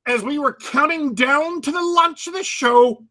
[0.05, 3.03] as we were counting down to the launch of the show,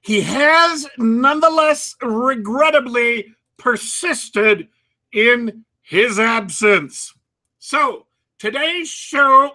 [0.00, 4.68] he has nonetheless regrettably persisted
[5.12, 7.14] in his absence.
[7.58, 8.06] So,
[8.38, 9.52] today's show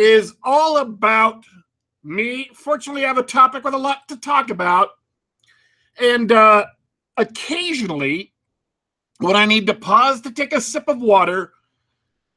[0.00, 1.44] is all about
[2.02, 2.50] me.
[2.54, 4.88] Fortunately, I have a topic with a lot to talk about.
[6.00, 6.64] And uh,
[7.18, 8.32] occasionally,
[9.18, 11.52] when I need to pause to take a sip of water,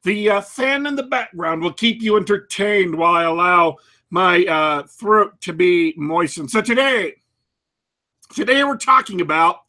[0.02, 3.76] the uh, fan in the background will keep you entertained while I allow
[4.10, 6.50] my uh, throat to be moistened.
[6.50, 7.14] So today,
[8.34, 9.60] today we're talking about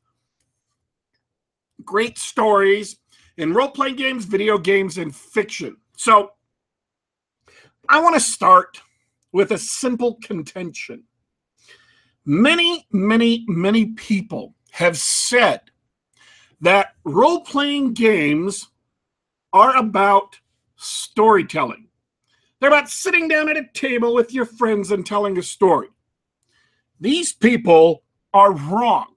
[1.86, 2.98] great stories
[3.38, 5.78] in role-playing games, video games, and fiction.
[5.96, 6.32] So
[7.90, 8.82] I want to start
[9.32, 11.04] with a simple contention.
[12.26, 15.62] Many, many, many people have said
[16.62, 18.68] that role playing games
[19.54, 20.40] are about
[20.76, 21.88] storytelling.
[22.60, 25.90] They're about sitting down at a table with your friends and telling a story.
[27.00, 29.15] These people are wrong.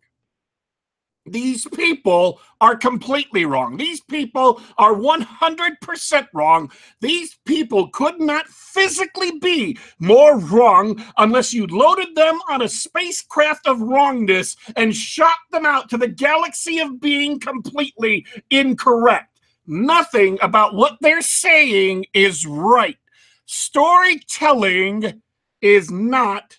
[1.31, 3.77] These people are completely wrong.
[3.77, 6.71] These people are 100% wrong.
[7.01, 13.67] These people could not physically be more wrong unless you loaded them on a spacecraft
[13.67, 19.39] of wrongness and shot them out to the galaxy of being completely incorrect.
[19.67, 22.97] Nothing about what they're saying is right.
[23.45, 25.23] Storytelling
[25.61, 26.57] is not,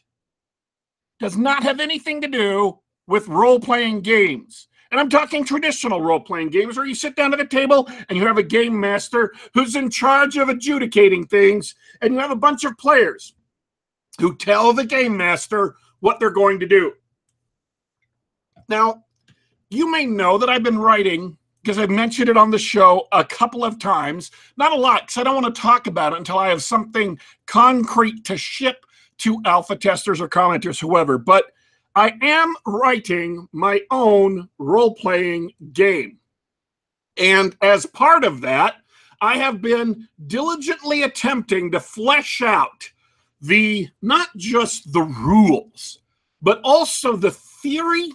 [1.19, 2.79] does not have anything to do
[3.09, 4.67] with role playing games.
[4.91, 8.17] And I'm talking traditional role playing games where you sit down at a table and
[8.17, 12.35] you have a game master who's in charge of adjudicating things, and you have a
[12.35, 13.33] bunch of players
[14.19, 16.93] who tell the game master what they're going to do.
[18.67, 19.05] Now,
[19.69, 23.23] you may know that I've been writing because I've mentioned it on the show a
[23.23, 24.31] couple of times.
[24.57, 27.19] Not a lot, because I don't want to talk about it until I have something
[27.45, 28.85] concrete to ship
[29.19, 31.17] to alpha testers or commenters, whoever.
[31.17, 31.51] But
[31.99, 36.19] I am writing my own role playing game.
[37.17, 38.75] And as part of that,
[39.19, 42.89] I have been diligently attempting to flesh out
[43.41, 45.99] the not just the rules,
[46.41, 48.13] but also the theory,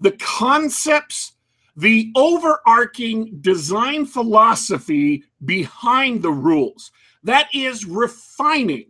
[0.00, 1.32] the concepts,
[1.74, 6.92] the overarching design philosophy behind the rules.
[7.22, 8.89] That is refining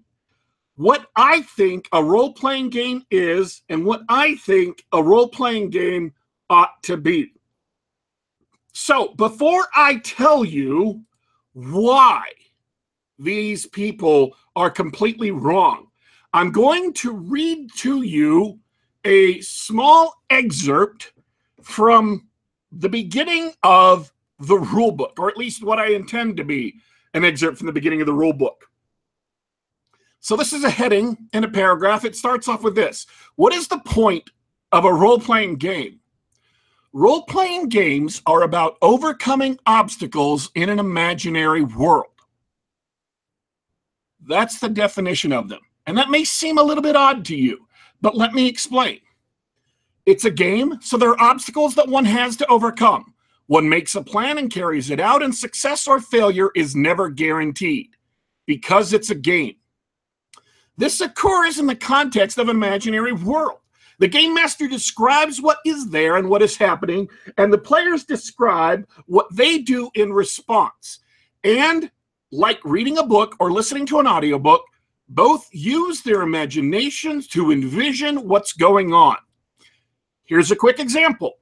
[0.80, 5.68] what I think a role playing game is and what I think a role playing
[5.68, 6.14] game
[6.48, 7.34] ought to be.
[8.72, 11.02] So, before I tell you
[11.52, 12.22] why
[13.18, 15.88] these people are completely wrong,
[16.32, 18.58] I'm going to read to you
[19.04, 21.12] a small excerpt
[21.60, 22.26] from
[22.72, 26.76] the beginning of the rule book, or at least what I intend to be
[27.12, 28.69] an excerpt from the beginning of the rule book.
[30.20, 32.04] So this is a heading in a paragraph.
[32.04, 33.06] It starts off with this.
[33.36, 34.30] What is the point
[34.70, 36.00] of a role-playing game?
[36.92, 42.06] Role-playing games are about overcoming obstacles in an imaginary world.
[44.28, 45.60] That's the definition of them.
[45.86, 47.66] And that may seem a little bit odd to you,
[48.02, 49.00] but let me explain.
[50.04, 53.14] It's a game, so there are obstacles that one has to overcome.
[53.46, 57.88] One makes a plan and carries it out, and success or failure is never guaranteed
[58.46, 59.56] because it's a game.
[60.80, 63.58] This occurs in the context of an imaginary world.
[63.98, 67.06] The game master describes what is there and what is happening,
[67.36, 71.00] and the players describe what they do in response.
[71.44, 71.90] And
[72.32, 74.62] like reading a book or listening to an audiobook,
[75.06, 79.18] Both use their imaginations to envision what's going on.
[80.24, 81.34] Here's a quick example.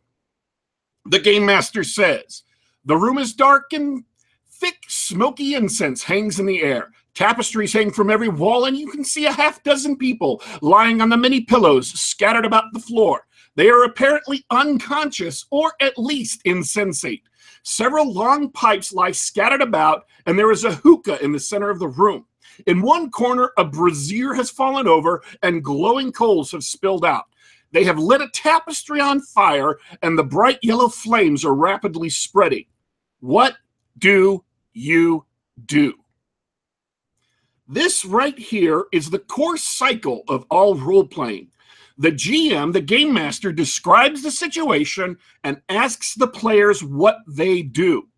[1.04, 2.42] The game master says,
[2.84, 4.02] The room is dark and
[4.50, 6.90] thick, smoky incense hangs in the air.
[7.18, 11.08] Tapestries hang from every wall, and you can see a half dozen people lying on
[11.08, 13.26] the many pillows scattered about the floor.
[13.56, 17.24] They are apparently unconscious or at least insensate.
[17.64, 21.80] Several long pipes lie scattered about, and there is a hookah in the center of
[21.80, 22.24] the room.
[22.68, 27.24] In one corner, a brazier has fallen over, and glowing coals have spilled out.
[27.72, 32.66] They have lit a tapestry on fire, and the bright yellow flames are rapidly spreading.
[33.18, 33.56] What
[33.98, 35.24] do you
[35.66, 35.94] do?
[37.70, 41.48] This right here is the core cycle of all role playing.
[41.98, 48.08] The GM, the game master, describes the situation and asks the players what they do.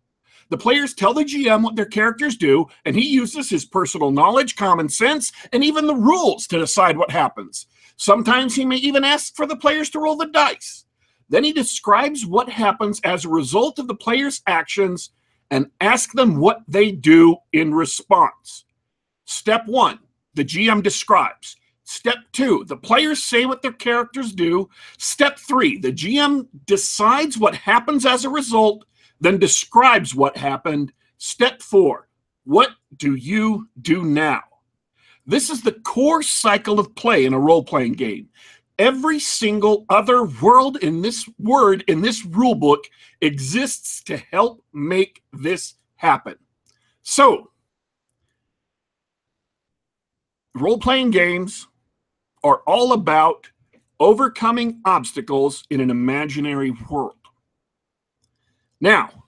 [0.51, 4.55] The players tell the GM what their characters do, and he uses his personal knowledge,
[4.55, 7.67] common sense, and even the rules to decide what happens.
[7.97, 10.85] Sometimes he may even ask for the players to roll the dice.
[11.27, 15.09] Then he describes what happens as a result of the players' actions
[15.49, 18.63] and asks them what they do in response.
[19.31, 19.97] Step one,
[20.33, 21.55] the GM describes.
[21.85, 24.69] Step two, the players say what their characters do.
[24.97, 28.83] Step three, the GM decides what happens as a result,
[29.21, 30.91] then describes what happened.
[31.17, 32.09] Step four,
[32.43, 34.41] what do you do now?
[35.25, 38.27] This is the core cycle of play in a role playing game.
[38.77, 42.83] Every single other world in this word, in this rule book,
[43.21, 46.35] exists to help make this happen.
[47.01, 47.50] So,
[50.55, 51.67] role playing games
[52.43, 53.49] are all about
[53.99, 57.15] overcoming obstacles in an imaginary world.
[58.79, 59.25] Now,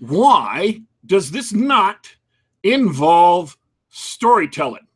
[0.00, 2.08] why does this not
[2.64, 3.56] involve
[3.88, 4.86] storytelling?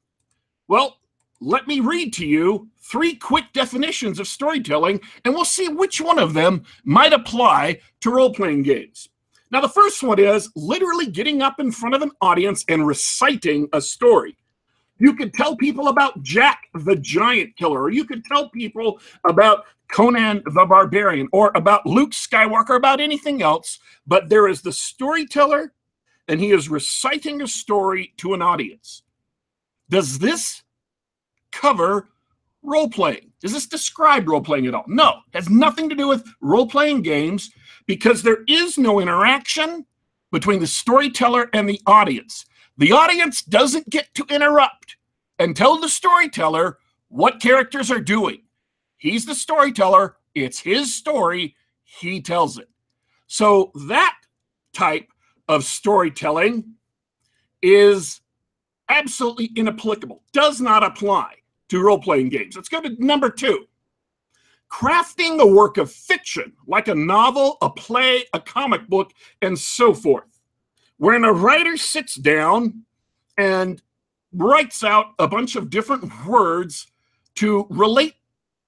[0.67, 0.99] Well,
[1.41, 6.19] let me read to you three quick definitions of storytelling, and we'll see which one
[6.19, 9.09] of them might apply to role playing games.
[9.53, 13.69] Now, the first one is literally getting up in front of an audience and reciting
[13.73, 14.37] a story.
[15.01, 19.65] You could tell people about Jack the Giant Killer, or you could tell people about
[19.91, 25.73] Conan the Barbarian, or about Luke Skywalker, about anything else, but there is the storyteller,
[26.29, 29.03] and he is reciting a story to an audience.
[29.89, 30.63] Does this
[31.51, 32.11] cover
[32.63, 33.33] role playing?
[33.41, 34.85] Does this describe role playing at all?
[34.87, 37.51] No, it has nothing to do with role playing games
[37.87, 39.87] because there is no interaction
[40.31, 42.45] between the storyteller and the audience.
[42.81, 44.97] The audience doesn't get to interrupt
[45.39, 46.79] and tell the storyteller
[47.09, 48.45] what characters are doing.
[48.97, 52.71] He's the storyteller, it's his story, he tells it.
[53.27, 54.17] So that
[54.73, 55.09] type
[55.47, 56.73] of storytelling
[57.61, 58.23] is
[58.89, 61.35] absolutely inapplicable, does not apply
[61.69, 62.57] to role playing games.
[62.57, 63.67] Let's go to number two
[64.73, 69.13] crafting a work of fiction, like a novel, a play, a comic book,
[69.43, 70.30] and so forth
[71.01, 72.83] when a writer sits down
[73.39, 73.81] and
[74.35, 76.89] writes out a bunch of different words
[77.35, 78.17] to relate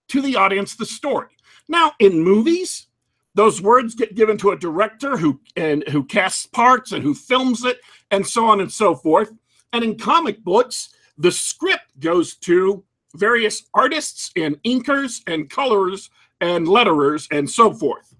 [0.08, 1.28] to the audience the story.
[1.68, 2.86] Now, in movies,
[3.34, 7.66] those words get given to a director who and who casts parts and who films
[7.66, 7.80] it
[8.10, 9.30] and so on and so forth.
[9.74, 10.88] And in comic books,
[11.18, 12.82] the script goes to
[13.14, 16.08] various artists and inkers and colorers
[16.40, 18.16] and letterers and so forth.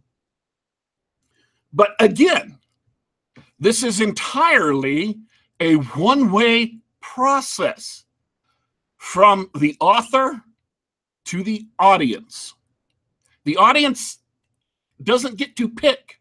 [1.73, 2.59] But again,
[3.63, 5.21] this is entirely
[5.61, 8.05] a one way process
[8.97, 10.43] from the author
[11.27, 12.55] to the audience.
[13.45, 14.19] The audience
[15.05, 16.21] doesn't get to pick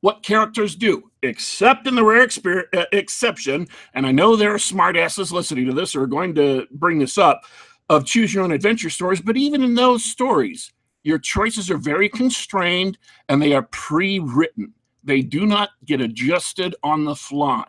[0.00, 2.28] what characters do, except in the rare
[2.76, 6.98] uh, exception, and I know there are smartasses listening to this are going to bring
[6.98, 7.42] this up,
[7.88, 10.72] of choose your own adventure stories, but even in those stories,
[11.04, 14.74] your choices are very constrained and they are pre written
[15.04, 17.64] they do not get adjusted on the fly.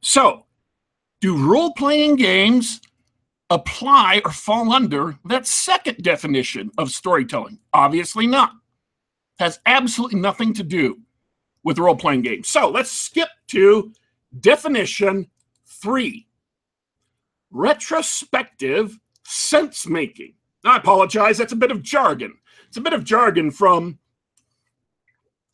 [0.00, 0.46] So,
[1.20, 2.80] do role playing games
[3.50, 7.58] apply or fall under that second definition of storytelling?
[7.74, 8.52] Obviously not.
[9.38, 11.00] Has absolutely nothing to do
[11.62, 12.48] with role playing games.
[12.48, 13.92] So, let's skip to
[14.40, 15.28] definition
[15.66, 16.26] three
[17.50, 20.34] retrospective sense making.
[20.64, 22.34] I apologize, that's a bit of jargon.
[22.68, 23.98] It's a bit of jargon from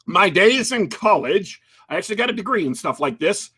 [0.07, 3.51] my days in college, I actually got a degree in stuff like this.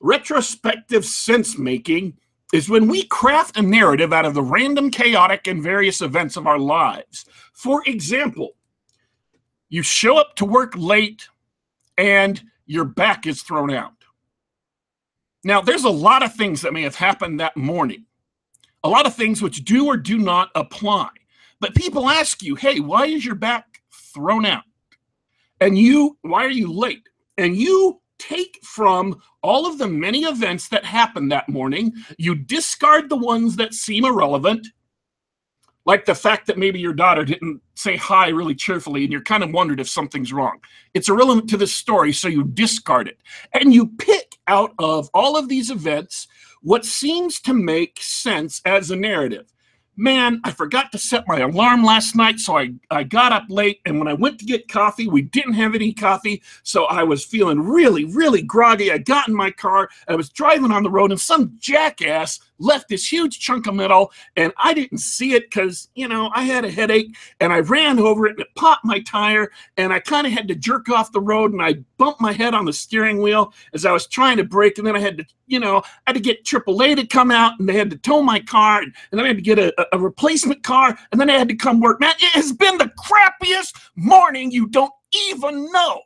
[0.00, 2.18] Retrospective sense making
[2.52, 6.46] is when we craft a narrative out of the random, chaotic, and various events of
[6.46, 7.24] our lives.
[7.52, 8.50] For example,
[9.68, 11.28] you show up to work late
[11.98, 13.92] and your back is thrown out.
[15.44, 18.04] Now, there's a lot of things that may have happened that morning.
[18.86, 21.08] a lot of things which do or do not apply.
[21.58, 23.82] But people ask you, hey, why is your back
[24.14, 24.62] thrown out?
[25.60, 27.08] And you, why are you late?
[27.38, 33.08] And you take from all of the many events that happened that morning, you discard
[33.08, 34.66] the ones that seem irrelevant,
[35.84, 39.44] like the fact that maybe your daughter didn't say hi really cheerfully and you're kind
[39.44, 40.58] of wondered if something's wrong.
[40.94, 43.18] It's irrelevant to the story, so you discard it.
[43.52, 46.26] And you pick out of all of these events
[46.62, 49.52] what seems to make sense as a narrative
[49.96, 53.80] man, I forgot to set my alarm last night, so I, I got up late.
[53.86, 56.42] And when I went to get coffee, we didn't have any coffee.
[56.62, 58.92] So I was feeling really, really groggy.
[58.92, 62.88] I got in my car, I was driving on the road, and some jackass left
[62.88, 64.12] this huge chunk of metal.
[64.36, 67.98] And I didn't see it because, you know, I had a headache and I ran
[67.98, 69.50] over it and it popped my tire.
[69.76, 72.54] And I kind of had to jerk off the road and I bumped my head
[72.54, 74.78] on the steering wheel as I was trying to brake.
[74.78, 77.58] And then I had to, you know, I had to get AAA to come out
[77.58, 78.82] and they had to tow my car.
[78.82, 81.48] And, and then I had to get a, a replacement car, and then I had
[81.48, 82.00] to come work.
[82.00, 84.92] Man, it has been the crappiest morning you don't
[85.30, 86.02] even know.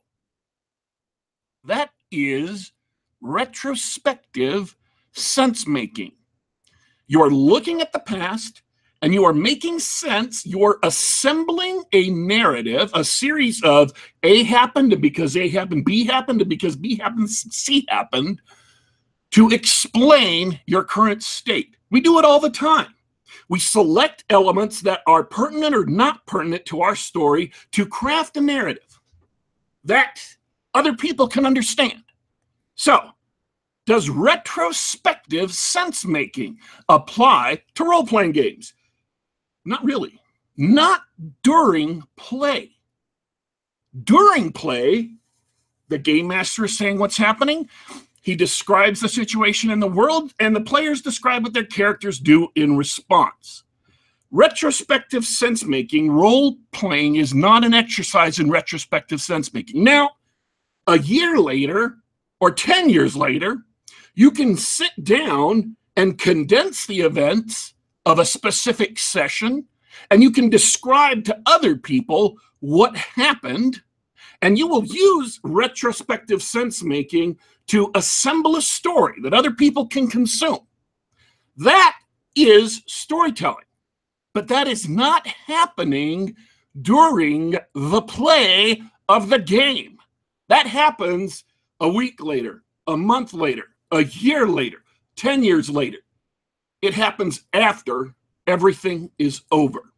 [1.64, 2.72] That is
[3.20, 4.76] retrospective
[5.12, 6.12] sense making.
[7.10, 8.62] You're looking at the past
[9.02, 10.46] and you are making sense.
[10.46, 16.76] You're assembling a narrative, a series of A happened because A happened, B happened because
[16.76, 18.40] B happened, C happened
[19.32, 21.74] to explain your current state.
[21.90, 22.94] We do it all the time.
[23.48, 28.40] We select elements that are pertinent or not pertinent to our story to craft a
[28.40, 29.00] narrative
[29.82, 30.20] that
[30.74, 32.04] other people can understand.
[32.76, 33.10] So,
[33.90, 36.56] does retrospective sense making
[36.88, 38.72] apply to role playing games?
[39.64, 40.20] Not really.
[40.56, 41.00] Not
[41.42, 42.70] during play.
[44.04, 45.10] During play,
[45.88, 47.68] the game master is saying what's happening.
[48.22, 52.46] He describes the situation in the world, and the players describe what their characters do
[52.54, 53.64] in response.
[54.30, 59.82] Retrospective sense making, role playing, is not an exercise in retrospective sense making.
[59.82, 60.10] Now,
[60.86, 61.96] a year later
[62.38, 63.64] or 10 years later,
[64.20, 67.72] you can sit down and condense the events
[68.04, 69.64] of a specific session,
[70.10, 73.80] and you can describe to other people what happened,
[74.42, 80.06] and you will use retrospective sense making to assemble a story that other people can
[80.06, 80.66] consume.
[81.56, 81.98] That
[82.36, 83.64] is storytelling.
[84.34, 86.36] But that is not happening
[86.82, 89.96] during the play of the game.
[90.48, 91.44] That happens
[91.80, 94.82] a week later, a month later, a year later,
[95.16, 95.98] 10 years later.
[96.82, 98.14] It happens after
[98.46, 99.92] everything is over.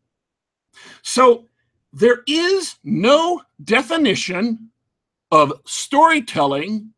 [1.03, 1.47] So
[1.93, 4.71] there is no definition
[5.31, 6.93] of storytelling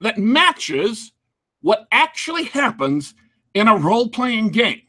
[0.00, 1.12] that matches
[1.62, 3.14] what actually happens
[3.54, 4.82] in a role playing game.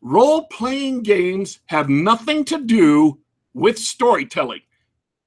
[0.00, 3.18] Role playing games have nothing to do
[3.54, 4.60] with storytelling,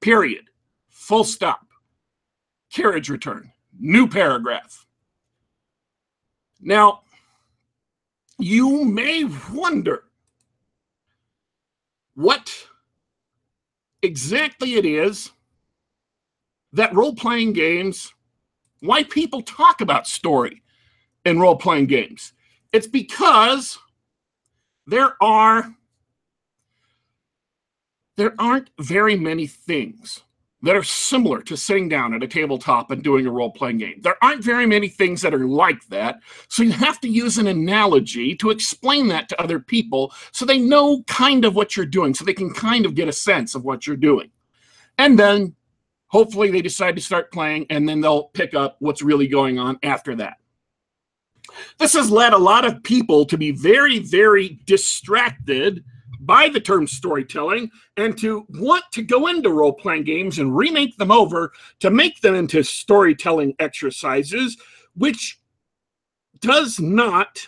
[0.02, 0.50] period.
[0.90, 1.66] Full stop.
[2.72, 3.52] Carriage return.
[3.80, 4.87] New paragraph.
[6.60, 7.02] Now,
[8.40, 10.04] you may wonder
[12.16, 12.52] what
[14.02, 15.32] exactly it is
[16.74, 18.14] that role playing games
[18.82, 20.62] why people talk about story
[21.26, 22.34] in role playing games.
[22.72, 23.78] It's because
[24.86, 25.74] there are
[28.18, 30.24] there aren't very many things
[30.64, 34.02] that are similar to sitting down at a tabletop and doing a role playing game.
[34.02, 36.20] There aren't very many things that are like that.
[36.50, 40.58] So you have to use an analogy to explain that to other people so they
[40.58, 43.64] know kind of what you're doing, so they can kind of get a sense of
[43.64, 44.32] what you're doing.
[44.98, 45.56] And then
[46.08, 49.78] Hopefully, they decide to start playing and then they'll pick up what's really going on
[49.84, 50.38] after that.
[51.78, 55.84] This has led a lot of people to be very, very distracted
[56.20, 60.98] by the term storytelling and to want to go into role playing games and remake
[60.98, 64.58] them over to make them into storytelling exercises,
[64.96, 65.40] which
[66.40, 67.48] does not,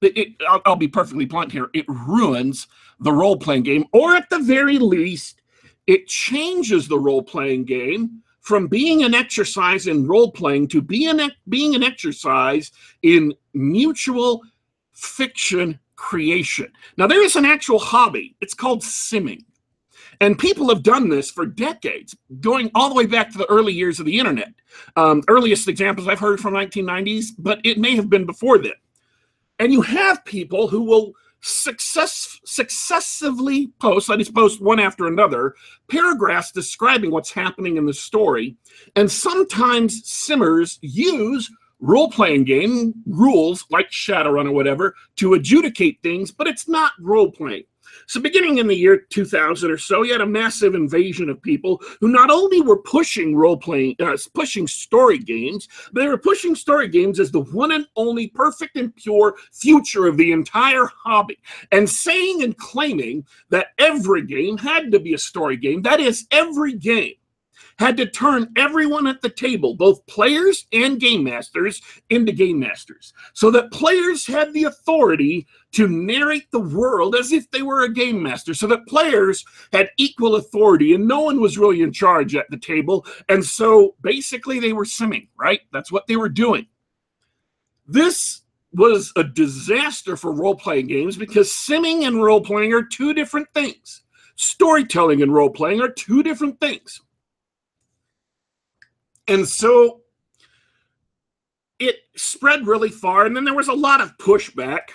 [0.00, 2.66] it, I'll, I'll be perfectly blunt here, it ruins
[3.00, 5.42] the role playing game, or at the very least,
[5.86, 11.20] it changes the role playing game from being an exercise in role playing to being,
[11.48, 14.42] being an exercise in mutual
[14.92, 16.66] fiction creation.
[16.98, 19.44] Now, there is an actual hobby, it's called simming.
[20.20, 23.72] And people have done this for decades, going all the way back to the early
[23.72, 24.52] years of the internet.
[24.96, 28.72] Um, earliest examples I've heard from 1990s, but it may have been before then.
[29.58, 35.54] And you have people who will success, successively post, that is, post one after another,
[35.88, 38.56] paragraphs describing what's happening in the story.
[38.96, 41.48] And sometimes simmers use
[41.82, 47.30] role playing game rules like Shadowrun or whatever to adjudicate things, but it's not role
[47.30, 47.64] playing.
[48.06, 51.82] So, beginning in the year 2000 or so, you had a massive invasion of people
[52.00, 56.54] who not only were pushing role playing, uh, pushing story games, but they were pushing
[56.54, 61.38] story games as the one and only perfect and pure future of the entire hobby,
[61.70, 65.82] and saying and claiming that every game had to be a story game.
[65.82, 67.14] That is, every game
[67.78, 73.12] had to turn everyone at the table, both players and game masters, into game masters,
[73.32, 77.92] so that players had the authority to narrate the world as if they were a
[77.92, 82.34] game master, so that players had equal authority and no one was really in charge
[82.36, 83.06] at the table.
[83.28, 85.60] And so basically they were simming, right?
[85.72, 86.66] That's what they were doing.
[87.86, 88.42] This
[88.72, 93.48] was a disaster for role playing games because simming and role playing are two different
[93.52, 94.02] things.
[94.36, 97.00] Storytelling and role playing are two different things.
[99.28, 100.02] And so
[101.78, 103.26] it spread really far.
[103.26, 104.90] And then there was a lot of pushback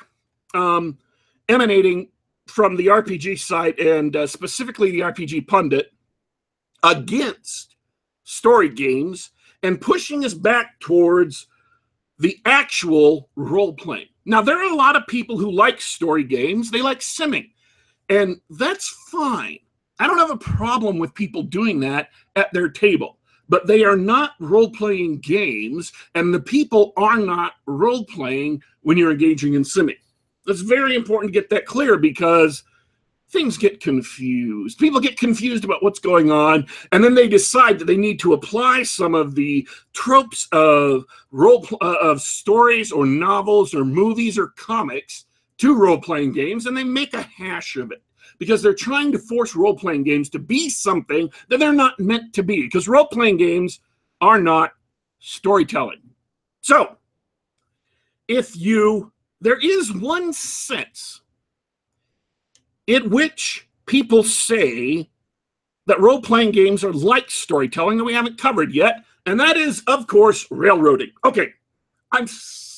[0.54, 0.98] um,
[1.50, 2.10] emanating
[2.48, 5.92] from the RPG site and uh, specifically the RPG pundit
[6.84, 7.76] against
[8.24, 9.32] story games
[9.64, 11.48] and pushing us back towards
[12.20, 14.08] the actual role playing.
[14.26, 17.52] Now, there are a lot of people who like story games, they like simming,
[18.10, 19.60] and that's fine.
[20.00, 23.17] I don't have a problem with people doing that at their table
[23.50, 28.98] but they are not role playing games, and the people are not role playing when
[28.98, 29.98] you're engaging in simming.
[30.48, 32.64] It's very important to get that clear because
[33.30, 34.80] things get confused.
[34.80, 38.34] People get confused about what's going on, and then they decide that they need to
[38.34, 44.48] apply some of the tropes of role uh, of stories or novels or movies or
[44.50, 45.26] comics
[45.58, 48.02] to role playing games, and they make a hash of it
[48.40, 52.34] because they're trying to force role playing games to be something that they're not meant
[52.34, 53.80] to be because role playing games
[54.22, 54.72] are not
[55.20, 56.02] storytelling.
[56.62, 56.98] So,
[58.28, 61.22] if you, there is one sense
[62.88, 65.10] in which people say
[65.86, 69.84] that role playing games are like storytelling that we haven't covered yet, and that is,
[69.88, 71.12] of course, railroading.
[71.24, 71.54] Okay,
[72.12, 72.28] I'm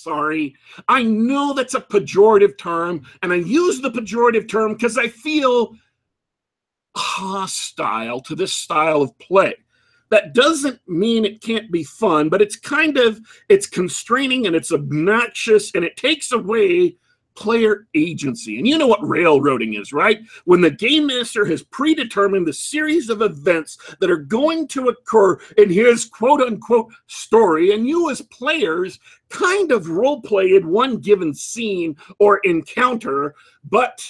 [0.04, 0.56] sorry.
[0.88, 5.76] I know that's a pejorative term, and I use the pejorative term because I feel
[6.96, 9.56] hostile to this style of play.
[10.10, 14.72] That doesn't mean it can't be fun, but it's kind of it's constraining and it's
[14.72, 16.98] obnoxious and it takes away
[17.40, 18.58] player agency.
[18.58, 20.20] And you know what railroading is, right?
[20.44, 25.40] When the game master has predetermined the series of events that are going to occur
[25.58, 29.00] in his quote unquote story, and you as players
[29.30, 34.06] kind of role play in one given scene or encounter, but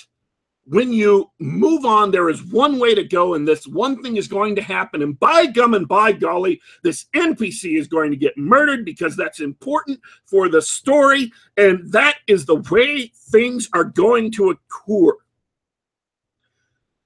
[0.69, 4.27] when you move on, there is one way to go, and this one thing is
[4.27, 5.01] going to happen.
[5.01, 9.39] And by gum and by golly, this NPC is going to get murdered because that's
[9.39, 15.17] important for the story, and that is the way things are going to occur.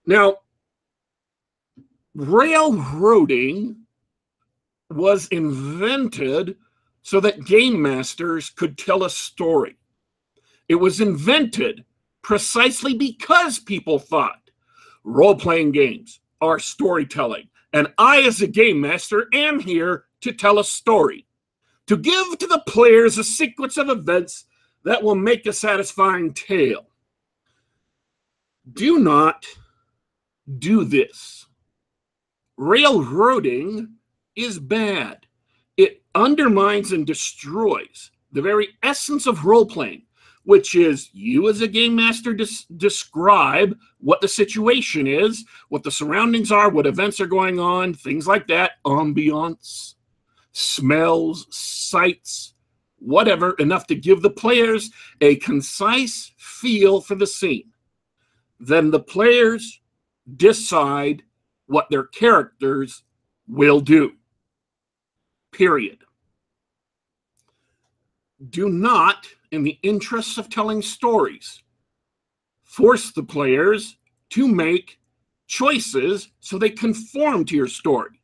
[0.06, 0.40] Now,
[2.16, 3.78] railroading
[4.90, 6.58] was invented
[7.02, 9.78] so that game masters could tell a story.
[10.68, 11.86] It was invented
[12.24, 14.40] precisely because people thought
[15.04, 17.50] role playing games are storytelling.
[17.74, 21.28] And I, as a game master, am here to tell a story,
[21.88, 24.46] to give to the players a sequence of events
[24.86, 26.88] that will make a satisfying tale.
[28.72, 29.46] Do not
[30.60, 31.46] do this.
[32.58, 33.96] Railroading
[34.36, 35.26] is bad.
[35.76, 40.04] It undermines and destroys the very essence of role playing
[40.44, 45.92] which is you as a game master des- describe what the situation is, what the
[45.92, 49.96] surroundings are, what events are going on, things like that, ambiance,
[50.52, 52.54] smells, sights,
[53.00, 57.72] whatever, enough to give the players a concise feel for the scene.
[58.60, 59.82] Then the players
[60.38, 61.24] decide
[61.68, 63.04] what their characters
[63.48, 64.14] will do.
[65.52, 66.00] Period.
[68.50, 71.62] Do not in the interests of telling stories,
[72.64, 73.98] force the players
[74.32, 75.00] to make
[75.48, 78.20] choices so they conform to your story.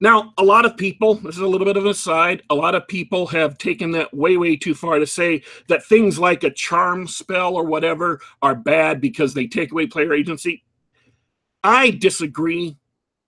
[0.00, 2.76] Now, a lot of people, this is a little bit of an aside, a lot
[2.76, 6.50] of people have taken that way, way too far to say that things like a
[6.50, 10.64] charm spell or whatever are bad because they take away player agency.
[11.64, 12.76] I disagree.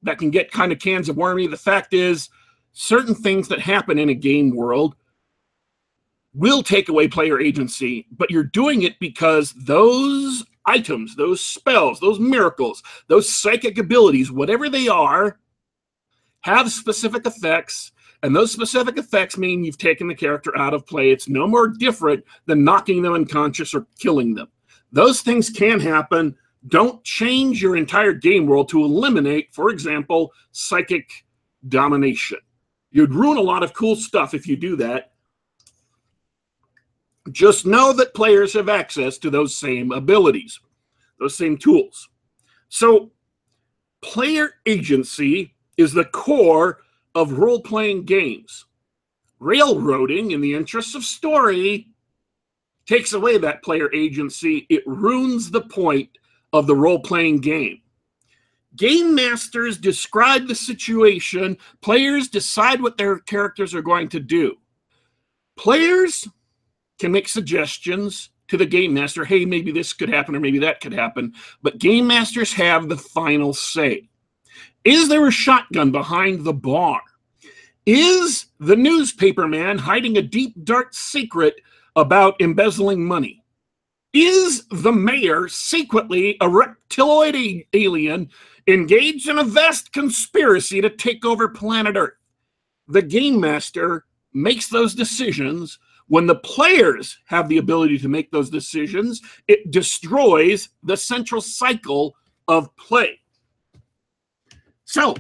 [0.02, 1.48] That can get kind of cans of wormy.
[1.48, 2.30] The fact is,
[2.72, 4.94] certain things that happen in a game world
[6.34, 12.20] will take away player agency, but you're doing it because those items, those spells, those
[12.20, 15.38] miracles, those psychic abilities, whatever they are,
[16.42, 21.10] have specific effects And those specific effects mean you've taken the character out of play.
[21.10, 24.48] It's no more different than knocking them unconscious or killing them.
[24.92, 26.36] Those things can happen.
[26.68, 31.10] Don't change your entire game world to eliminate, for example, psychic
[31.68, 32.38] domination.
[32.90, 35.09] You'd ruin a lot of cool stuff if you do that.
[37.30, 40.58] Just know that players have access to those same abilities,
[41.18, 42.08] those same tools.
[42.68, 43.10] So,
[44.00, 46.78] player agency is the core
[47.14, 48.66] of role playing games.
[49.38, 51.88] Railroading, in the interests of story,
[52.86, 54.66] takes away that player agency.
[54.68, 56.10] It ruins the point
[56.52, 57.80] of the role playing game.
[58.76, 64.56] Game masters describe the situation, players decide what their characters are going to do.
[65.56, 66.28] Players
[67.00, 70.80] can make suggestions to the game master hey, maybe this could happen or maybe that
[70.80, 74.08] could happen, but game masters have the final say.
[74.84, 77.00] Is there a shotgun behind the bar?
[77.86, 81.60] Is the newspaper man hiding a deep, dark secret
[81.96, 83.44] about embezzling money?
[84.12, 88.30] Is the mayor secretly a reptiloid alien
[88.66, 92.14] engaged in a vast conspiracy to take over planet Earth?
[92.88, 95.78] The game master makes those decisions.
[96.10, 102.16] When the players have the ability to make those decisions, it destroys the central cycle
[102.48, 103.20] of play.
[104.86, 105.14] So,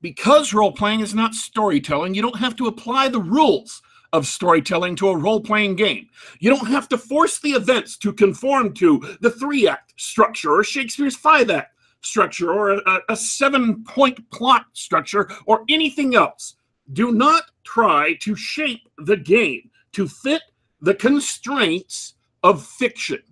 [0.00, 3.80] because role playing is not storytelling, you don't have to apply the rules
[4.12, 6.08] of storytelling to a role playing game.
[6.40, 10.64] You don't have to force the events to conform to the three act structure or
[10.64, 16.56] Shakespeare's five act structure or a, a seven point plot structure or anything else.
[16.92, 20.42] Do not try to shape the game to fit
[20.80, 23.22] the constraints of fiction.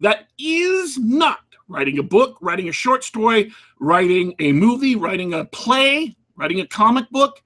[0.00, 5.44] That is not writing a book, writing a short story, writing a movie, writing a
[5.46, 7.42] play, writing a comic book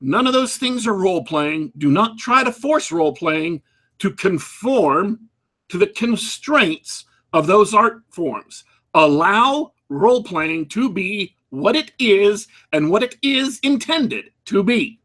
[0.00, 1.72] None of those things are role playing.
[1.78, 3.62] Do not try to force role playing
[3.98, 5.28] to conform
[5.68, 8.64] to the constraints of those art forms.
[8.94, 15.00] Allow role playing to be what it is and what it is intended to be.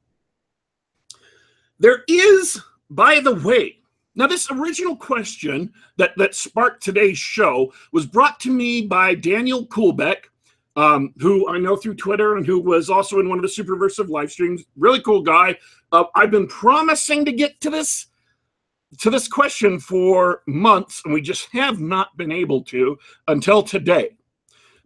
[1.79, 3.77] There is, by the way,
[4.15, 9.65] now this original question that, that sparked today's show was brought to me by Daniel
[9.67, 10.25] Coolbeck,
[10.75, 14.09] um, who I know through Twitter and who was also in one of the Superversive
[14.09, 14.63] live streams.
[14.77, 15.57] Really cool guy.
[15.91, 18.07] Uh, I've been promising to get to this
[18.99, 24.17] to this question for months, and we just have not been able to until today.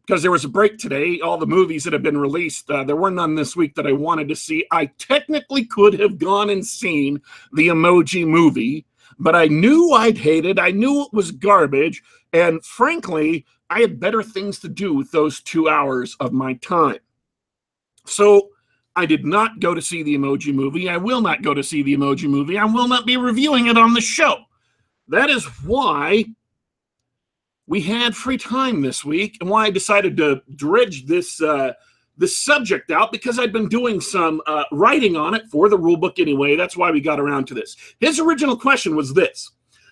[0.06, 2.96] Because there was a break today, all the movies that have been released, uh, there
[2.96, 4.66] were none this week that I wanted to see.
[4.72, 7.22] I technically could have gone and seen
[7.54, 8.86] the Emoji movie,
[9.18, 10.60] but I knew I'd hate it.
[10.60, 15.42] I knew it was garbage, and frankly, I had better things to do with those
[15.42, 17.00] two hours of my time.
[18.06, 18.50] So
[18.96, 20.88] I did not go to see the emoji movie.
[20.88, 22.58] I will not go to see the emoji movie.
[22.58, 24.38] I will not be reviewing it on the show.
[25.08, 26.26] That is why
[27.68, 31.74] we had free time this week and why I decided to dredge this uh,
[32.18, 36.20] this subject out because I'd been doing some uh, writing on it for the rulebook
[36.20, 36.56] anyway.
[36.56, 37.76] That's why we got around to this.
[38.00, 39.52] His original question was this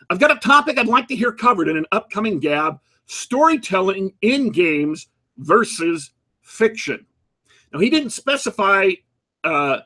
[0.09, 4.51] I've got a topic I'd like to hear covered in an upcoming gab storytelling in
[4.51, 5.07] games
[5.37, 7.05] versus fiction.
[7.73, 8.91] Now, he didn't specify
[9.43, 9.79] uh,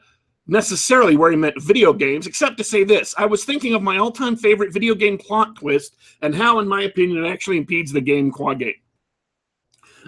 [0.47, 3.97] necessarily where he meant video games, except to say this I was thinking of my
[3.97, 7.91] all time favorite video game plot twist and how, in my opinion, it actually impedes
[7.91, 8.73] the game qua game.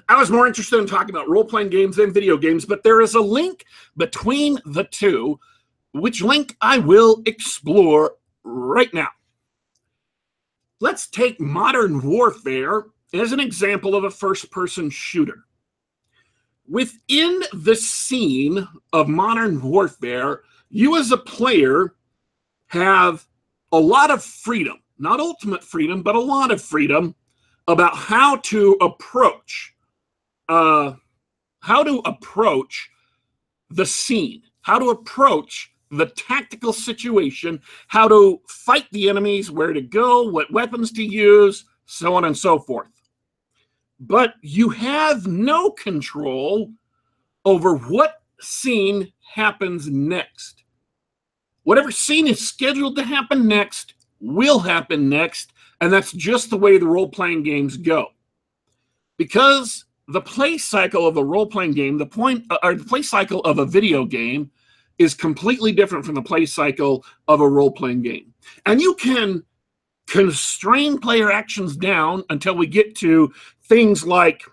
[0.08, 3.02] I was more interested in talking about role playing games than video games, but there
[3.02, 3.65] is a link
[3.97, 5.39] between the two,
[5.93, 9.10] which link I will explore right now.
[10.80, 15.45] Let's take modern warfare as an example of a first person shooter.
[16.69, 21.95] Within the scene of modern warfare, you as a player
[22.67, 23.25] have
[23.71, 27.15] a lot of freedom, not ultimate freedom, but a lot of freedom
[27.67, 29.73] about how to approach
[30.47, 30.93] uh,
[31.62, 32.89] how to approach
[33.71, 39.82] the scene, how to approach the tactical situation, how to fight the enemies, where to
[39.82, 42.99] go, what weapons to use, so on and so forth
[44.00, 46.72] but you have no control
[47.46, 50.64] over what scene happens next.
[51.64, 56.78] Whatever scene is scheduled to happen next will happen next, and that's just the way
[56.78, 58.08] the role playing games go.
[59.18, 63.02] Because the play cycle of a role playing game, the point uh, or the play
[63.02, 64.50] cycle of a video game
[64.98, 68.34] is completely different from the play cycle of a role playing game.
[68.66, 69.44] And you can
[70.08, 73.32] constrain player actions down until we get to
[73.69, 74.43] things like,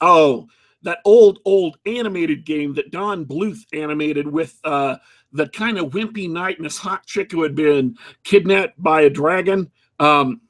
[0.00, 0.48] oh,
[0.82, 4.96] that old old animated game that Don Bluth animated with uh,
[5.32, 9.10] the kind of wimpy knight and this hot chick who had been kidnapped by a
[9.10, 9.70] dragon.
[10.00, 10.40] Um,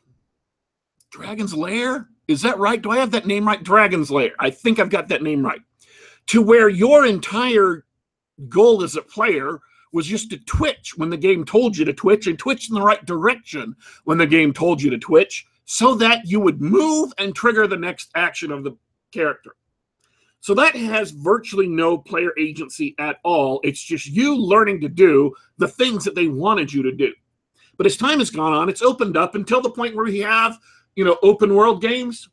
[1.11, 2.09] Dragon's Lair?
[2.27, 2.81] Is that right?
[2.81, 3.63] Do I have that name right?
[3.63, 4.33] Dragon's Lair.
[4.39, 5.61] I think I've got that name right.
[6.29, 7.85] To where your entire
[8.49, 9.61] goal as a player
[9.93, 12.83] was just to twitch when the game told you to twitch and twitch in the
[12.83, 17.35] right direction when the game told you to twitch so that you would move and
[17.35, 18.77] trigger the next action of the
[19.13, 19.57] character.
[20.41, 23.61] So that has virtually no player agency at all.
[23.65, 27.13] It's just you learning to do the things that they wanted you to do.
[27.79, 30.59] But as time has gone on, it's opened up until the point where we have,
[30.97, 32.29] you know, open world games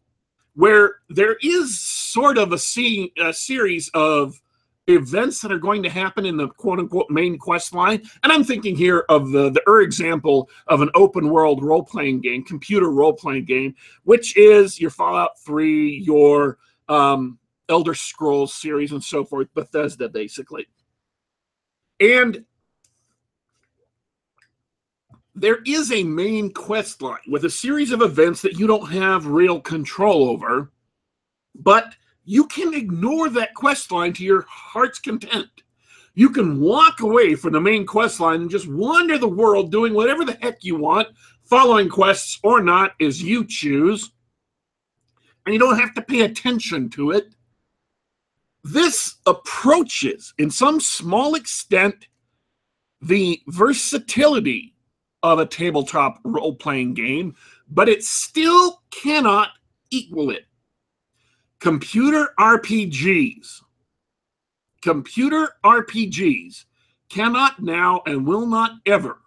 [0.55, 4.39] where there is sort of a, scene, a series of
[4.95, 8.01] events that are going to happen in the quote unquote main quest line.
[8.23, 12.21] And I'm thinking here of the, the er example of an open world role playing
[12.21, 16.57] game, computer role playing game, which is your Fallout 3, your
[16.89, 20.67] um, Elder Scrolls series, and so forth, Bethesda basically.
[21.99, 22.45] And
[25.35, 29.25] there is a main quest line with a series of events that you don't have
[29.25, 30.71] real control over,
[31.55, 35.49] but you can ignore that quest line to your heart's content.
[36.13, 39.93] You can walk away from the main quest line and just wander the world doing
[39.93, 41.07] whatever the heck you want,
[41.43, 44.11] following quests or not as you choose.
[45.45, 47.33] And you don't have to pay attention to it.
[48.63, 52.07] This approaches, in some small extent,
[53.01, 54.75] the versatility
[55.23, 57.35] of a tabletop role playing game,
[57.69, 59.49] but it still cannot
[59.89, 60.45] equal it.
[61.61, 63.61] Computer RPGs,
[64.81, 66.65] computer RPGs
[67.07, 69.19] cannot now and will not ever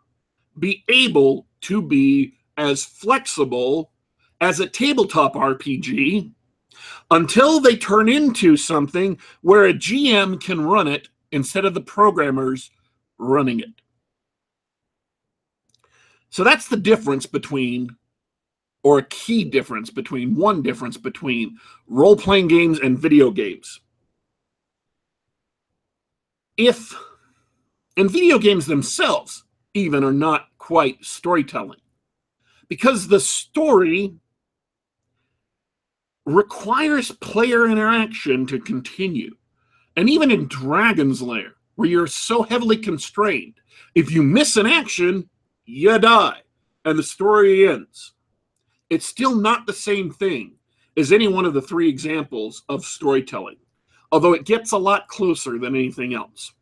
[0.59, 3.93] be able to be as flexible
[4.41, 6.33] as a tabletop RPG
[7.13, 12.73] until they turn into something where a GM can run it instead of the programmers
[13.17, 13.81] running it.
[16.31, 17.97] So that's the difference between,
[18.85, 23.81] or a key difference between, one difference between role playing games and video games.
[26.57, 26.95] If,
[27.97, 29.43] and video games themselves
[29.73, 31.81] even are not quite storytelling,
[32.69, 34.15] because the story
[36.27, 39.35] requires player interaction to continue.
[39.97, 43.55] And even in Dragon's Lair, where you're so heavily constrained,
[43.95, 45.29] if you miss an action,
[45.65, 46.43] you die
[46.85, 48.13] and the story ends.
[48.95, 50.53] It's still not the same thing
[50.97, 53.57] as any one of the three examples of storytelling,
[54.13, 56.53] although it gets a lot closer than anything else.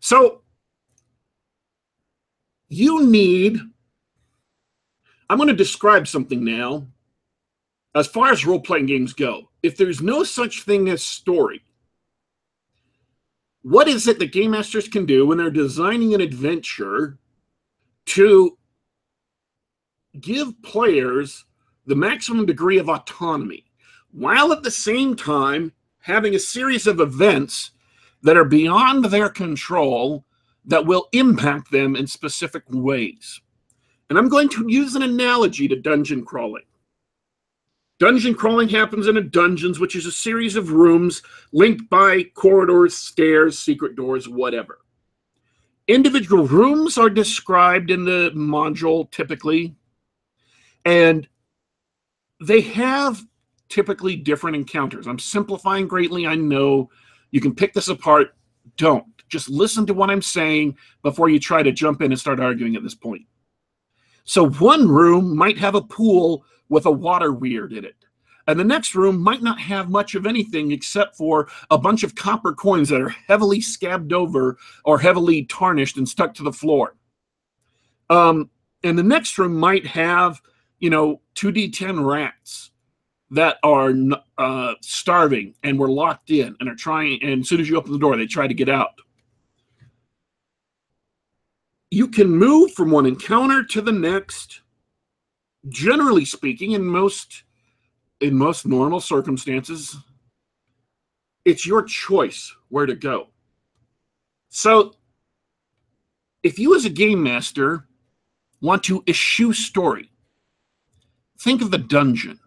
[0.00, 0.40] So,
[2.70, 3.58] you need,
[5.28, 6.86] I'm going to describe something now
[7.94, 11.62] as far as role playing games go, if there's no such thing as story,
[13.60, 17.18] what is it that game masters can do when they're designing an adventure
[18.06, 18.57] to
[20.20, 21.44] give players
[21.86, 23.64] the maximum degree of autonomy
[24.12, 27.72] while at the same time having a series of events
[28.22, 30.24] that are beyond their control
[30.64, 33.40] that will impact them in specific ways?
[34.08, 36.64] And I'm going to use an analogy to dungeon crawling.
[37.98, 42.96] Dungeon crawling happens in a dungeons, which is a series of rooms linked by corridors,
[42.96, 44.78] stairs, secret doors, whatever.
[45.88, 49.74] Individual rooms are described in the module typically,
[50.88, 51.28] and
[52.40, 53.22] they have
[53.68, 55.06] typically different encounters.
[55.06, 56.26] I'm simplifying greatly.
[56.26, 56.88] I know
[57.30, 58.34] you can pick this apart.
[58.78, 59.04] Don't.
[59.28, 62.74] Just listen to what I'm saying before you try to jump in and start arguing
[62.74, 63.26] at this point.
[64.24, 67.96] So, one room might have a pool with a water weird in it.
[68.46, 72.14] And the next room might not have much of anything except for a bunch of
[72.14, 76.96] copper coins that are heavily scabbed over or heavily tarnished and stuck to the floor.
[78.08, 78.48] Um,
[78.82, 80.40] and the next room might have,
[80.78, 82.70] you know, 2d10 rats
[83.30, 83.92] that are
[84.38, 87.92] uh, starving and were locked in and are trying, and as soon as you open
[87.92, 88.92] the door, they try to get out.
[91.90, 94.60] You can move from one encounter to the next
[95.68, 97.44] generally speaking, in most
[98.20, 99.96] in most normal circumstances,
[101.44, 103.28] it's your choice where to go.
[104.48, 104.94] So,
[106.42, 107.86] if you as a game master
[108.60, 110.10] want to issue story,
[111.38, 112.38] think of the dungeon.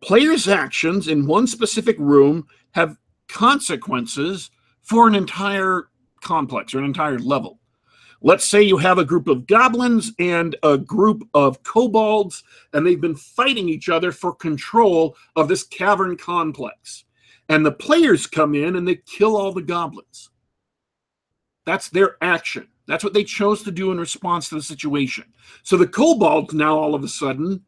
[0.00, 4.50] Players' actions in one specific room have consequences
[4.82, 5.88] for an entire
[6.20, 7.58] complex or an entire level.
[8.22, 13.00] Let's say you have a group of goblins and a group of kobolds, and they've
[13.00, 17.04] been fighting each other for control of this cavern complex.
[17.50, 20.30] And the players come in and they kill all the goblins.
[21.66, 22.68] That's their action.
[22.86, 25.24] That's what they chose to do in response to the situation.
[25.62, 27.62] So the kobolds now all of a sudden,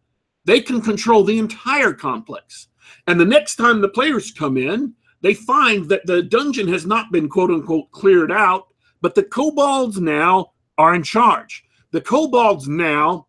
[0.46, 2.68] they can control the entire complex.
[3.06, 7.12] And the next time the players come in, they find that the dungeon has not
[7.12, 8.68] been quote unquote cleared out,
[9.02, 11.64] but the kobolds now are in charge.
[11.90, 13.26] The kobolds now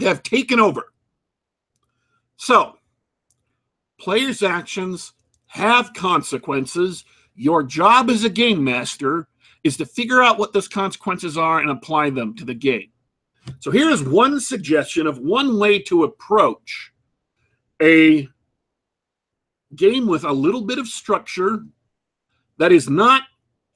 [0.00, 0.92] have taken over.
[2.36, 2.76] So,
[3.98, 5.12] players' actions
[5.46, 7.04] have consequences.
[7.34, 9.28] Your job as a game master
[9.64, 12.91] is to figure out what those consequences are and apply them to the game.
[13.60, 16.92] So here is one suggestion of one way to approach
[17.80, 18.28] a
[19.74, 21.64] game with a little bit of structure
[22.58, 23.22] that is not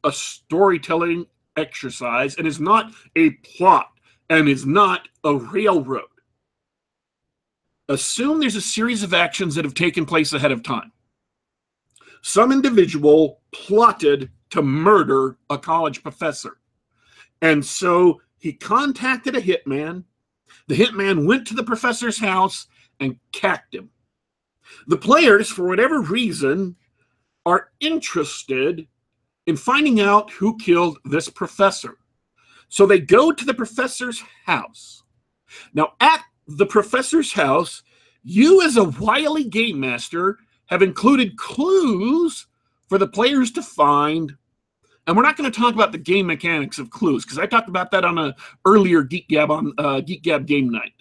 [0.04, 1.26] a storytelling
[1.56, 3.90] exercise and is not a plot
[4.28, 6.04] and is not a railroad.
[7.88, 10.92] Assume there's a series of actions that have taken place ahead of time.
[12.22, 16.58] Some individual plotted to murder a college professor.
[17.42, 20.04] And so he contacted a hitman.
[20.68, 22.68] The hitman went to the professor's house
[23.00, 23.90] and cacked him.
[24.86, 26.76] The players, for whatever reason,
[27.44, 28.86] are interested
[29.46, 31.98] in finding out who killed this professor.
[32.68, 35.02] So they go to the professor's house.
[35.74, 37.82] Now, at the professor's house,
[38.22, 42.46] you, as a wily game master, have included clues
[42.88, 44.36] for the players to find.
[45.06, 47.68] And we're not going to talk about the game mechanics of clues because I talked
[47.68, 50.94] about that on a earlier Geek Gab on uh, Geek Gab game night.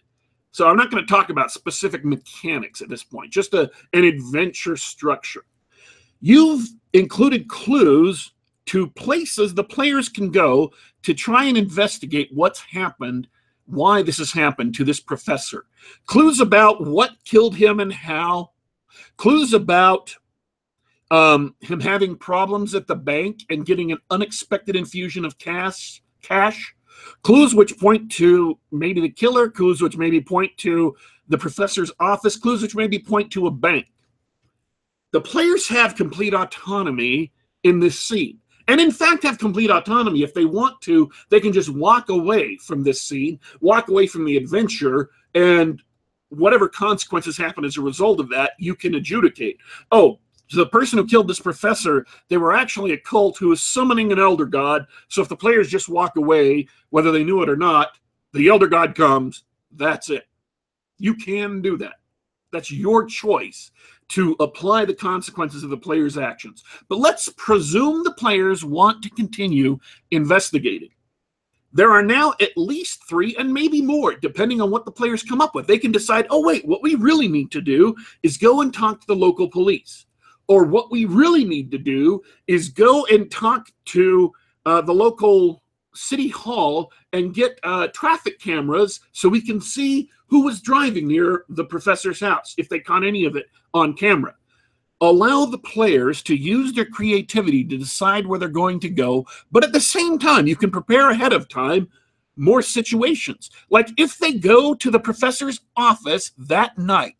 [0.51, 4.05] So I'm not going to talk about specific mechanics at this point, just a, an
[4.05, 5.43] adventure structure.
[6.21, 8.31] You've included clues
[8.67, 10.71] to places the players can go
[11.03, 13.27] to try and investigate what's happened,
[13.65, 15.65] why this has happened to this professor.
[16.05, 18.51] Clues about what killed him and how.
[19.17, 20.15] Clues about
[21.11, 26.01] um, him having problems at the bank and getting an unexpected infusion of cash.
[26.21, 26.75] Cash
[27.23, 30.95] Clues which point to maybe the killer, clues which maybe point to
[31.27, 33.87] the professor's office, clues which maybe point to a bank.
[35.11, 37.31] The players have complete autonomy
[37.63, 38.39] in this scene.
[38.67, 40.23] And in fact, have complete autonomy.
[40.23, 44.25] If they want to, they can just walk away from this scene, walk away from
[44.25, 45.81] the adventure, and
[46.29, 49.57] whatever consequences happen as a result of that, you can adjudicate.
[49.91, 53.61] Oh, so the person who killed this professor, they were actually a cult who was
[53.61, 54.85] summoning an elder god.
[55.07, 57.97] So if the players just walk away, whether they knew it or not,
[58.33, 59.43] the elder god comes.
[59.71, 60.27] That's it.
[60.97, 61.95] You can do that.
[62.51, 63.71] That's your choice
[64.09, 66.63] to apply the consequences of the player's actions.
[66.89, 69.79] But let's presume the players want to continue
[70.11, 70.89] investigating.
[71.73, 75.41] There are now at least three and maybe more, depending on what the players come
[75.41, 75.67] up with.
[75.67, 79.01] They can decide, oh, wait, what we really need to do is go and talk
[79.01, 80.05] to the local police.
[80.47, 84.31] Or what we really need to do is go and talk to
[84.65, 90.43] uh, the local city hall and get uh, traffic cameras so we can see who
[90.43, 94.33] was driving near the professor's house if they caught any of it on camera.
[95.01, 99.63] Allow the players to use their creativity to decide where they're going to go, but
[99.63, 101.87] at the same time, you can prepare ahead of time
[102.37, 103.49] more situations.
[103.69, 107.15] Like if they go to the professor's office that night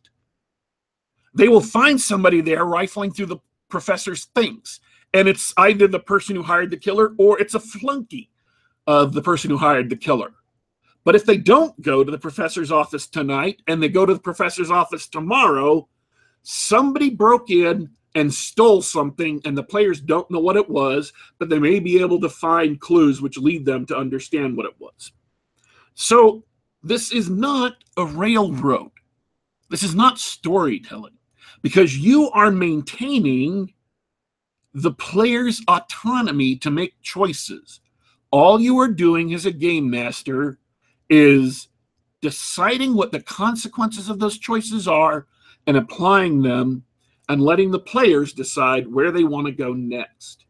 [1.35, 3.37] they will find somebody there rifling through the
[3.69, 4.79] professor's things.
[5.13, 8.31] And it's either the person who hired the killer or it's a flunky
[8.87, 10.31] of the person who hired the killer.
[11.03, 14.19] But if they don't go to the professor's office tonight and they go to the
[14.19, 15.87] professor's office tomorrow,
[16.41, 21.49] somebody broke in and stole something, and the players don't know what it was, but
[21.49, 25.11] they may be able to find clues which lead them to understand what it was.
[25.95, 26.45] So,
[26.81, 28.91] this is not a railroad.
[29.69, 31.17] This is not storytelling
[31.65, 33.73] because you are maintaining
[34.75, 37.79] the player's autonomy to make choices.
[38.29, 40.59] All you are doing as a game master
[41.09, 41.69] is
[42.21, 45.25] deciding what the consequences of those choices are
[45.65, 46.83] and applying them
[47.29, 50.45] and letting the players decide where they want to go next.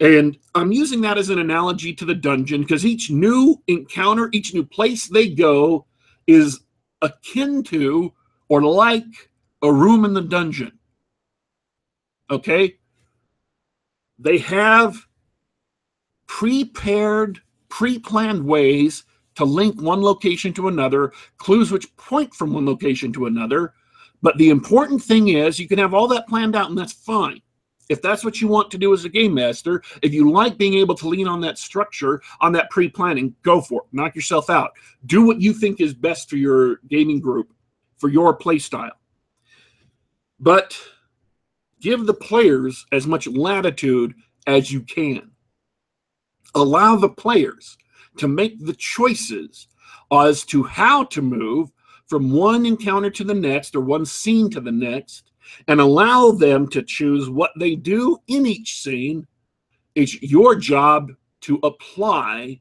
[0.00, 4.54] And I'm using that as an analogy to the dungeon because each new encounter, each
[4.54, 5.84] new place they go
[6.26, 6.60] is
[7.02, 8.14] akin to
[8.48, 9.28] or like
[9.62, 10.78] a room in the dungeon.
[12.30, 12.76] Okay?
[14.18, 14.96] They have
[16.26, 19.04] prepared, pre planned ways
[19.34, 23.72] to link one location to another, clues which point from one location to another.
[24.20, 27.40] But the important thing is you can have all that planned out, and that's fine.
[27.88, 30.74] If that's what you want to do as a game master, if you like being
[30.74, 33.88] able to lean on that structure, on that pre planning, go for it.
[33.92, 34.70] Knock yourself out.
[35.06, 37.52] Do what you think is best for your gaming group,
[37.98, 38.92] for your play style.
[40.42, 40.76] But
[41.80, 44.12] give the players as much latitude
[44.48, 45.30] as you can.
[46.56, 47.78] Allow the players
[48.18, 49.68] to make the choices
[50.12, 51.70] as to how to move
[52.06, 55.30] from one encounter to the next or one scene to the next
[55.68, 59.26] and allow them to choose what they do in each scene.
[59.94, 61.12] It's your job
[61.42, 62.60] to apply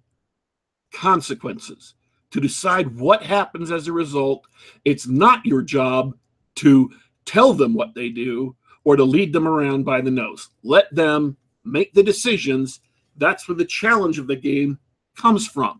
[0.94, 1.96] consequences,
[2.30, 4.46] to decide what happens as a result.
[4.86, 6.16] It's not your job
[6.56, 6.92] to
[7.32, 10.50] tell them what they do or to lead them around by the nose.
[10.64, 12.82] Let them make the decisions.
[13.16, 14.80] That's where the challenge of the game
[15.16, 15.80] comes from.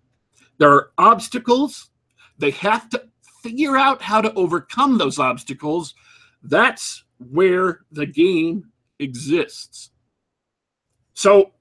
[0.60, 1.90] There are obstacles.
[2.38, 3.04] They have to
[3.44, 5.94] figure out how to overcome those obstacles.
[6.44, 9.92] That's where the game exists.
[11.14, 11.52] So,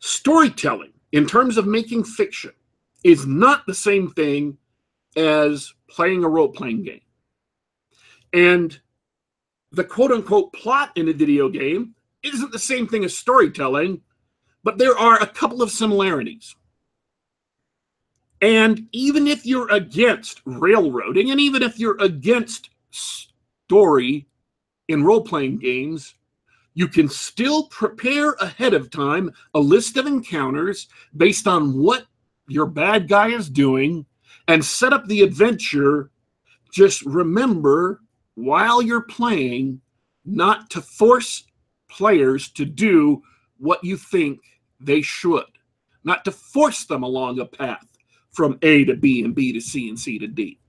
[0.00, 2.52] storytelling in terms of making fiction
[3.04, 4.58] is not the same thing
[5.16, 7.00] as playing a role playing game.
[8.36, 8.78] And
[9.72, 14.02] the quote unquote plot in a video game isn't the same thing as storytelling,
[14.62, 16.54] but there are a couple of similarities.
[18.42, 24.26] And even if you're against railroading, and even if you're against story
[24.88, 26.14] in role playing games,
[26.74, 32.04] you can still prepare ahead of time a list of encounters based on what
[32.48, 34.04] your bad guy is doing
[34.46, 36.10] and set up the adventure.
[36.70, 38.02] Just remember
[38.36, 39.80] while you're playing
[40.24, 41.44] not to force
[41.88, 43.22] players to do
[43.58, 44.38] what you think
[44.78, 45.44] they should,
[46.04, 47.86] not to force them along a path
[48.30, 50.60] from A to B and B to C and C to D.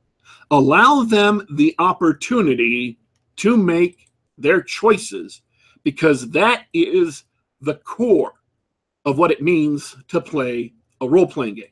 [0.50, 2.98] Allow them the opportunity
[3.38, 5.42] to make their choices
[5.84, 7.26] because that is
[7.62, 8.34] the core
[9.06, 11.66] of what it means to play a role playing game.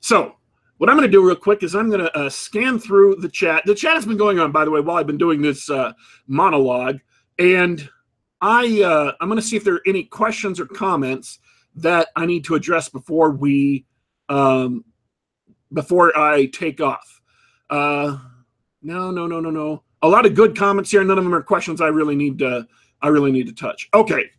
[0.00, 0.36] So,
[0.78, 3.28] what I'm going to do real quick is I'm going to uh, scan through the
[3.28, 3.64] chat.
[3.66, 5.92] The chat has been going on, by the way, while I've been doing this uh,
[6.26, 6.98] monologue,
[7.38, 7.88] and
[8.40, 11.40] I uh, I'm going to see if there are any questions or comments
[11.74, 13.84] that I need to address before we
[14.28, 14.84] um,
[15.72, 17.20] before I take off.
[17.68, 18.18] Uh,
[18.82, 19.82] no, no, no, no, no.
[20.02, 21.02] A lot of good comments here.
[21.02, 22.66] None of them are questions I really need to.
[23.02, 23.88] I really need to touch.
[23.94, 24.30] Okay.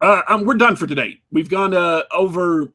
[0.00, 1.20] Uh, we're done for today.
[1.30, 2.72] We've gone uh, over.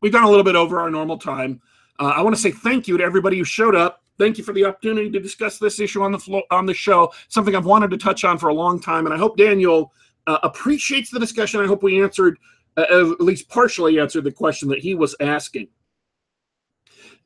[0.00, 1.60] We've gone a little bit over our normal time.
[1.98, 4.02] Uh, I want to say thank you to everybody who showed up.
[4.18, 7.12] Thank you for the opportunity to discuss this issue on the floor on the show.
[7.28, 9.92] Something I've wanted to touch on for a long time, and I hope Daniel
[10.26, 11.60] uh, appreciates the discussion.
[11.60, 12.38] I hope we answered,
[12.76, 15.68] uh, at least partially answered the question that he was asking.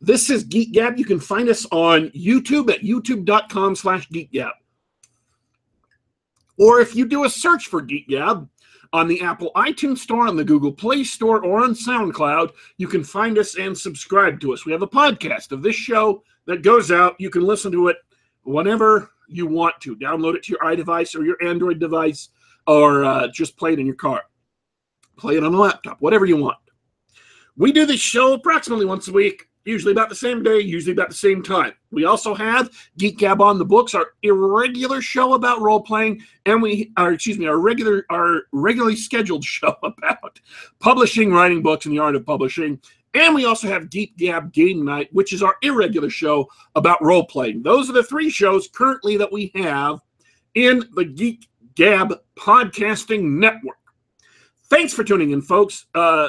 [0.01, 0.99] This is Geek Gab.
[0.99, 4.53] You can find us on YouTube at youtube.com slash Geek Gab.
[6.59, 8.49] Or if you do a search for Geek Gab
[8.93, 13.03] on the Apple iTunes Store, on the Google Play Store, or on SoundCloud, you can
[13.03, 14.65] find us and subscribe to us.
[14.65, 17.17] We have a podcast of this show that goes out.
[17.19, 17.97] You can listen to it
[18.45, 19.97] whenever you want to.
[19.97, 22.29] Download it to your iDevice or your Android device
[22.67, 24.23] or uh, just play it in your car.
[25.17, 26.59] Play it on a laptop, whatever you want.
[27.57, 31.09] We do this show approximately once a week, usually about the same day, usually about
[31.09, 31.73] the same time.
[31.91, 36.61] We also have Geek Gab on the books, our irregular show about role playing, and
[36.61, 40.41] we are excuse me, our regular our regularly scheduled show about
[40.81, 42.81] publishing, writing books, and the art of publishing.
[43.15, 47.25] And we also have Geek Gab Game Night, which is our irregular show about role
[47.25, 47.63] playing.
[47.63, 50.01] Those are the three shows currently that we have
[50.55, 53.79] in the Geek Gab Podcasting Network.
[54.69, 55.87] Thanks for tuning in, folks.
[55.95, 56.29] Uh,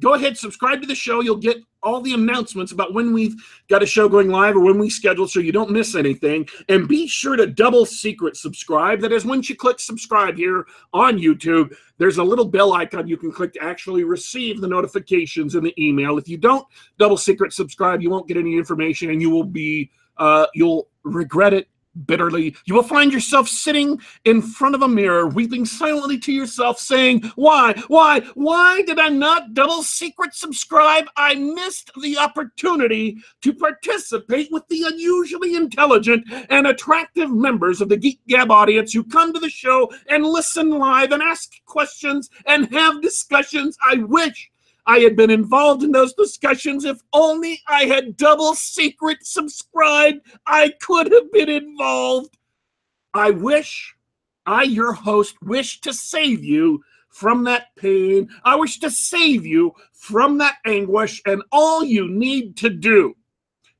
[0.00, 1.20] go ahead, subscribe to the show.
[1.20, 3.36] You'll get all the announcements about when we've
[3.68, 6.46] got a show going live or when we schedule so you don't miss anything.
[6.68, 9.00] And be sure to double secret subscribe.
[9.00, 13.16] That is, once you click subscribe here on YouTube, there's a little bell icon you
[13.16, 16.18] can click to actually receive the notifications in the email.
[16.18, 16.66] If you don't
[16.98, 21.54] double secret subscribe, you won't get any information and you will be, uh, you'll regret
[21.54, 21.68] it
[22.04, 26.78] bitterly, you will find yourself sitting in front of a mirror, weeping silently to yourself,
[26.78, 31.06] saying, Why, why, why did I not double secret subscribe?
[31.16, 37.96] I missed the opportunity to participate with the unusually intelligent and attractive members of the
[37.96, 42.70] Geek Gab audience who come to the show and listen live and ask questions and
[42.72, 43.76] have discussions.
[43.88, 44.50] I wish
[44.86, 46.84] I had been involved in those discussions.
[46.84, 52.36] If only I had double secret subscribed, I could have been involved.
[53.12, 53.94] I wish
[54.46, 58.28] I, your host, wish to save you from that pain.
[58.44, 61.20] I wish to save you from that anguish.
[61.26, 63.16] And all you need to do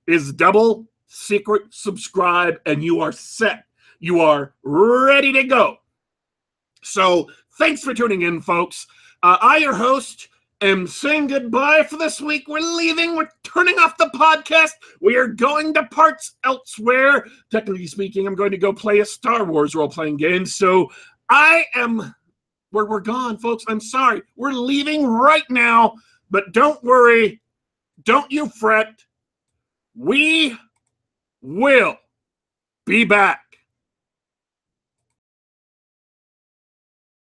[0.07, 3.65] is double secret subscribe, and you are set.
[4.01, 5.77] You are ready to go.
[6.83, 7.29] So,
[7.59, 8.87] thanks for tuning in, folks.
[9.23, 10.29] Uh, I, your host,
[10.61, 12.49] am saying goodbye for this week.
[12.49, 13.17] We're leaving.
[13.17, 14.71] We're turning off the podcast.
[15.01, 17.27] We are going to parts elsewhere.
[17.51, 20.47] Technically speaking, I'm going to go play a Star Wars role playing game.
[20.47, 20.91] So
[21.29, 22.15] I am,
[22.73, 23.65] we're, we're gone, folks.
[23.69, 24.23] I'm sorry.
[24.37, 25.95] We're leaving right now.
[26.31, 27.41] But don't worry.
[28.05, 29.05] Don't you fret.
[29.95, 30.57] We
[31.41, 31.97] will
[32.85, 33.46] be back.